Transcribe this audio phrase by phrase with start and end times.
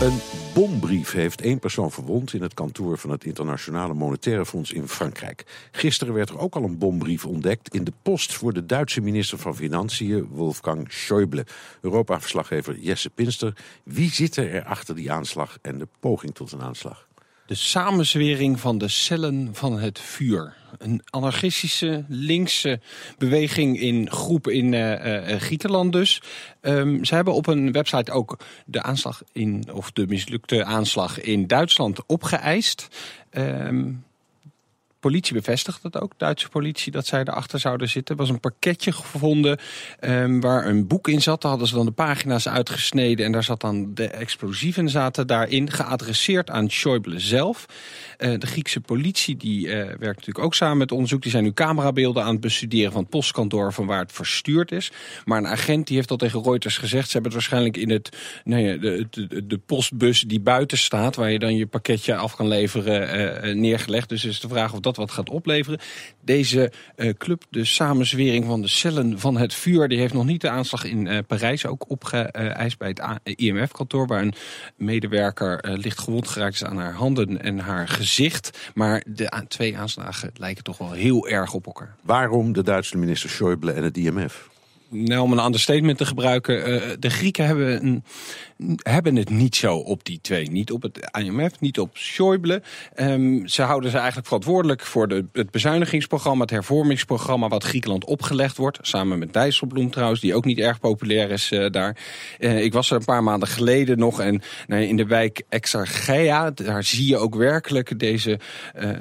[0.00, 0.20] Een
[0.54, 5.68] bombrief heeft één persoon verwond in het kantoor van het Internationale Monetaire Fonds in Frankrijk.
[5.70, 9.38] Gisteren werd er ook al een bombrief ontdekt in de post voor de Duitse minister
[9.38, 11.46] van Financiën, Wolfgang Schäuble.
[11.80, 13.56] Europa-verslaggever Jesse Pinster.
[13.82, 17.06] Wie zit er achter die aanslag en de poging tot een aanslag?
[17.46, 20.56] De samenzwering van de cellen van het vuur.
[20.78, 22.80] Een anarchistische linkse
[23.18, 26.22] beweging in groep in uh, Griekenland dus.
[26.60, 31.46] Um, ze hebben op een website ook de aanslag in, of de mislukte aanslag in
[31.46, 32.88] Duitsland opgeëist.
[33.30, 34.04] Um,
[35.04, 38.14] politie bevestigt dat ook, Duitse politie, dat zij erachter zouden zitten.
[38.14, 39.58] Er was een pakketje gevonden
[40.00, 41.40] um, waar een boek in zat.
[41.40, 45.70] Daar hadden ze dan de pagina's uitgesneden en daar zat dan de explosieven zaten daarin,
[45.70, 47.66] geadresseerd aan Schäuble zelf.
[48.18, 51.22] Uh, de Griekse politie die uh, werkt natuurlijk ook samen met onderzoek.
[51.22, 54.92] Die zijn nu camerabeelden aan het bestuderen van het postkantoor van waar het verstuurd is.
[55.24, 58.16] Maar een agent die heeft al tegen Reuters gezegd, ze hebben het waarschijnlijk in het,
[58.44, 62.48] nee, de, de, de postbus die buiten staat, waar je dan je pakketje af kan
[62.48, 64.08] leveren, uh, neergelegd.
[64.08, 65.80] Dus is de vraag of dat wat gaat opleveren.
[66.20, 70.40] Deze uh, club, de samenzwering van de cellen van het vuur, die heeft nog niet
[70.40, 74.34] de aanslag in uh, Parijs ook opgeëist bij het IMF-kantoor, waar een
[74.76, 78.70] medewerker uh, licht gewond geraakt is aan haar handen en haar gezicht.
[78.74, 81.96] Maar de twee aanslagen lijken toch wel heel erg op elkaar.
[82.02, 84.52] Waarom de Duitse minister Schäuble en het IMF?
[84.94, 88.04] Nou, om een understatement te gebruiken, uh, de Grieken hebben, een,
[88.82, 90.50] hebben het niet zo op die twee.
[90.50, 92.62] Niet op het IMF, niet op Schäuble.
[92.96, 98.56] Um, ze houden ze eigenlijk verantwoordelijk voor de, het bezuinigingsprogramma, het hervormingsprogramma wat Griekenland opgelegd
[98.56, 98.78] wordt.
[98.82, 101.96] Samen met Dijsselbloem trouwens, die ook niet erg populair is uh, daar.
[102.38, 106.50] Uh, ik was er een paar maanden geleden nog en nou, in de wijk Exarchia,
[106.50, 108.38] daar zie je ook werkelijk deze,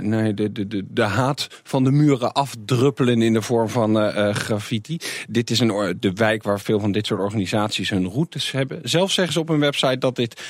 [0.00, 3.96] nee, de, de, de, de haat van de muren afdruppelen in de vorm van
[4.34, 4.98] graffiti.
[5.28, 8.80] Dit is een de wijk waar veel van dit soort organisaties hun routes hebben.
[8.82, 10.40] Zelf zeggen ze op hun website dat dit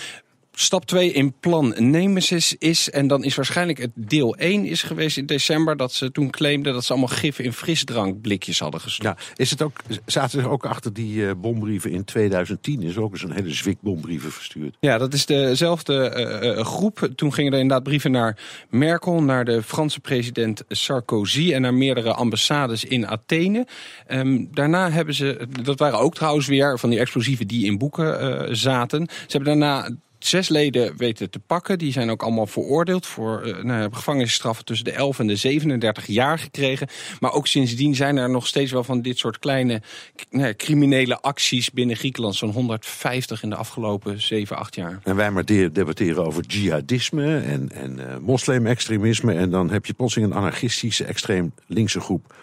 [0.60, 2.91] stap 2 in plan Nemesis is.
[2.91, 5.76] En dan is waarschijnlijk het deel 1 is geweest in december...
[5.76, 9.20] dat ze toen claimden dat ze allemaal gif in frisdrankblikjes hadden gestopt.
[9.20, 12.82] Ja, is het ook, zaten ze ook achter die uh, bombrieven in 2010?
[12.82, 14.76] Is ook eens een hele zwik bombrieven verstuurd.
[14.81, 16.15] Ja, dat is dezelfde
[16.56, 17.10] uh, groep.
[17.15, 18.38] Toen gingen er inderdaad brieven naar
[18.69, 19.22] Merkel...
[19.22, 21.53] naar de Franse president Sarkozy...
[21.53, 23.66] en naar meerdere ambassades in Athene.
[24.09, 25.47] Um, daarna hebben ze...
[25.62, 29.09] Dat waren ook trouwens weer van die explosieven die in boeken uh, zaten.
[29.09, 29.91] Ze hebben daarna
[30.26, 31.78] zes leden weten te pakken.
[31.78, 36.06] Die zijn ook allemaal veroordeeld voor uh, nou, gevangenisstraffen tussen de 11 en de 37
[36.06, 36.88] jaar gekregen.
[37.20, 39.82] Maar ook sindsdien zijn er nog steeds wel van dit soort kleine
[40.31, 42.34] nou, criminele acties binnen Griekenland.
[42.34, 44.98] Zo'n 150 in de afgelopen 7, 8 jaar.
[45.03, 49.34] En wij maar debatteren over jihadisme en, en uh, moslimextremisme.
[49.34, 52.34] En dan heb je plotseling een anarchistische, extreem linkse groep.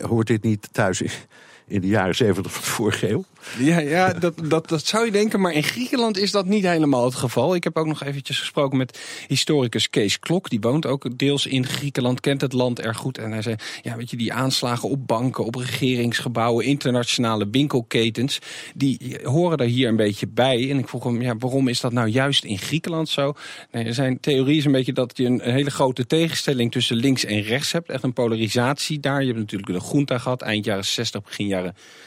[0.00, 1.02] Hoort dit niet thuis
[1.68, 3.24] in de jaren 70 van vorige eeuw?
[3.58, 7.04] Ja, ja dat, dat, dat zou je denken, maar in Griekenland is dat niet helemaal
[7.04, 7.54] het geval.
[7.54, 10.50] Ik heb ook nog eventjes gesproken met historicus Kees Klok.
[10.50, 13.18] Die woont ook deels in Griekenland, kent het land erg goed.
[13.18, 18.38] En hij zei, ja, weet je, die aanslagen op banken, op regeringsgebouwen, internationale winkelketens,
[18.74, 20.70] die horen er hier een beetje bij.
[20.70, 23.34] En ik vroeg hem, ja, waarom is dat nou juist in Griekenland zo?
[23.72, 27.24] Nee, zijn theorie is een beetje dat je een, een hele grote tegenstelling tussen links
[27.24, 27.90] en rechts hebt.
[27.90, 29.20] Echt een polarisatie daar.
[29.20, 31.57] Je hebt natuurlijk de groente gehad, eind jaren 60, begin jaren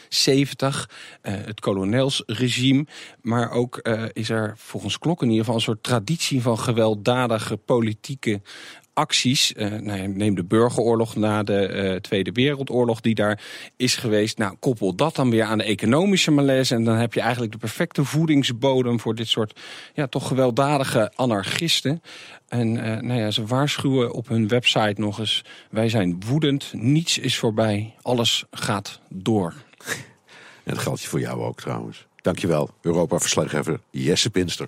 [0.09, 0.89] 70.
[1.21, 2.85] Uh, het kolonelsregime.
[3.21, 7.57] Maar ook uh, is er volgens Klok in ieder geval een soort traditie van gewelddadige
[7.57, 8.41] politieke
[8.93, 9.53] acties.
[9.57, 13.41] Uh, nou, neem de burgeroorlog na de uh, Tweede Wereldoorlog die daar
[13.77, 14.37] is geweest.
[14.37, 16.75] Nou, koppel dat dan weer aan de economische malaise.
[16.75, 19.59] En dan heb je eigenlijk de perfecte voedingsbodem voor dit soort
[19.93, 22.01] ja, toch gewelddadige anarchisten.
[22.47, 27.17] En uh, nou ja, ze waarschuwen op hun website nog eens: wij zijn woedend, niets
[27.17, 29.53] is voorbij, alles gaat door.
[30.63, 32.07] En dat geldt voor jou ook trouwens.
[32.15, 34.67] Dankjewel, Europa-verslaggever Jesse Pinster.